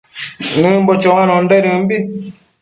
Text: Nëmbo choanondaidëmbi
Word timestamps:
Nëmbo 0.61 0.93
choanondaidëmbi 1.01 1.97